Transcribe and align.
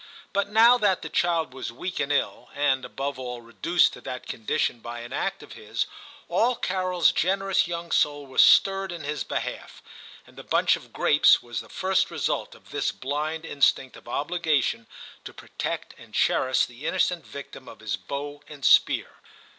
But 0.33 0.49
now 0.49 0.79
that 0.79 1.03
the 1.03 1.09
child 1.09 1.53
was 1.53 1.71
weak 1.71 1.99
and 1.99 2.11
ill, 2.11 2.49
and, 2.55 2.83
above 2.83 3.19
all, 3.19 3.39
reduced 3.39 3.93
to 3.93 4.01
that 4.01 4.25
condition 4.25 4.79
by 4.79 5.01
an 5.01 5.13
act 5.13 5.43
of 5.43 5.53
his, 5.53 5.85
all 6.27 6.55
Carols 6.55 7.11
generous 7.11 7.67
young 7.67 7.91
soul 7.91 8.25
was 8.25 8.41
stirred 8.43 8.91
in 8.91 9.03
his 9.03 9.23
behalf; 9.23 9.83
and 10.25 10.37
the 10.37 10.43
bunch 10.43 10.75
of 10.75 10.91
grapes 10.91 11.43
was 11.43 11.61
the 11.61 11.69
first 11.69 12.09
result 12.09 12.55
of 12.55 12.71
this 12.71 12.91
blind 12.91 13.45
in 13.45 13.61
stinct 13.61 13.95
of 13.95 14.07
obligation 14.07 14.87
to 15.23 15.35
protect 15.35 15.93
and 15.99 16.15
cherish 16.15 16.65
the 16.65 16.87
innocent 16.87 17.23
victim 17.23 17.67
of 17.69 17.79
his 17.79 17.95
bow 17.95 18.41
and 18.49 18.65
spear. 18.65 19.17